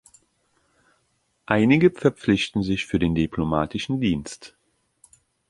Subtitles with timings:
[1.45, 4.57] Einige verpflichten sich für den diplomatischen Dienst.